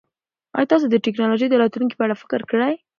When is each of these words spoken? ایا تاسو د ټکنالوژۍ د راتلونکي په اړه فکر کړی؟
ایا 0.57 0.69
تاسو 0.71 0.85
د 0.89 0.95
ټکنالوژۍ 1.05 1.47
د 1.49 1.55
راتلونکي 1.61 1.95
په 1.97 2.03
اړه 2.05 2.15
فکر 2.21 2.41
کړی؟ 2.49 2.73